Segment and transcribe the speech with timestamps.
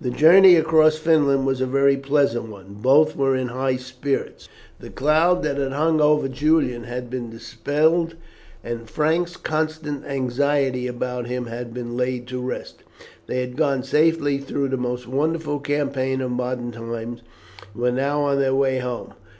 [0.00, 2.76] The journey across Finland was a very pleasant one.
[2.80, 4.48] Both were in high spirits.
[4.78, 8.14] The cloud that had hung over Julian had been dispelled,
[8.64, 12.84] and Frank's constant anxiety about him had been laid to rest.
[13.26, 17.20] They had gone safely through the most wonderful campaign of modern times,
[17.74, 19.12] and were now on their way home.